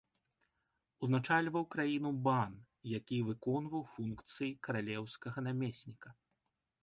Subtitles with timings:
[1.07, 2.51] Узначальваў краіну бан,
[2.99, 6.09] які выконваў функцыі каралеўскага намесніка.